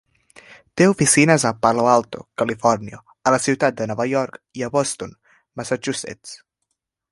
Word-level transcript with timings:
Té 0.79 0.85
oficines 0.93 1.43
a 1.49 1.51
Palo 1.65 1.83
Alto, 1.95 2.23
Califòrnia; 2.43 3.01
a 3.31 3.35
la 3.37 3.41
ciutat 3.49 3.79
de 3.81 3.89
Nova 3.93 4.09
York 4.15 4.41
i 4.61 4.67
a 4.69 4.73
Boston, 4.79 5.15
Massachusetts. 5.61 6.37